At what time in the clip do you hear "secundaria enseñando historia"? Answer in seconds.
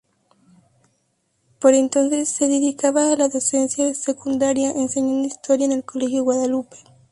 3.93-5.65